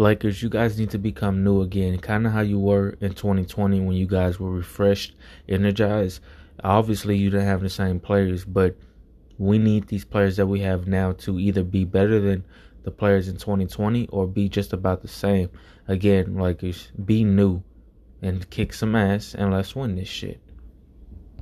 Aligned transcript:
Lakers, 0.00 0.42
you 0.42 0.48
guys 0.48 0.78
need 0.78 0.88
to 0.88 0.98
become 0.98 1.44
new 1.44 1.60
again, 1.60 1.98
kind 1.98 2.26
of 2.26 2.32
how 2.32 2.40
you 2.40 2.58
were 2.58 2.96
in 3.02 3.12
2020 3.12 3.80
when 3.80 3.94
you 3.94 4.06
guys 4.06 4.40
were 4.40 4.50
refreshed, 4.50 5.14
energized. 5.46 6.22
Obviously, 6.64 7.18
you 7.18 7.28
didn't 7.28 7.44
have 7.44 7.60
the 7.60 7.68
same 7.68 8.00
players, 8.00 8.46
but 8.46 8.74
we 9.36 9.58
need 9.58 9.88
these 9.88 10.06
players 10.06 10.38
that 10.38 10.46
we 10.46 10.60
have 10.60 10.86
now 10.86 11.12
to 11.12 11.38
either 11.38 11.62
be 11.62 11.84
better 11.84 12.18
than 12.18 12.42
the 12.82 12.90
players 12.90 13.28
in 13.28 13.36
2020 13.36 14.06
or 14.06 14.26
be 14.26 14.48
just 14.48 14.72
about 14.72 15.02
the 15.02 15.08
same. 15.08 15.50
Again, 15.86 16.38
Lakers, 16.38 16.90
be 17.04 17.22
new 17.22 17.62
and 18.22 18.48
kick 18.48 18.72
some 18.72 18.96
ass 18.96 19.34
and 19.34 19.52
let's 19.52 19.76
win 19.76 19.96
this 19.96 20.08
shit. 20.08 20.40